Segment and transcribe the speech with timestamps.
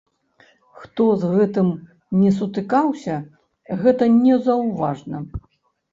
[0.85, 1.67] Хто з гэтым
[2.21, 3.15] не сутыкаўся,
[3.83, 5.17] гэта незаўважна.